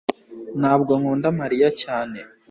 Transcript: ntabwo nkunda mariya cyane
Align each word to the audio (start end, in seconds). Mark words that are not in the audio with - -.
ntabwo 0.59 0.91
nkunda 0.99 1.27
mariya 1.39 1.69
cyane 1.81 2.19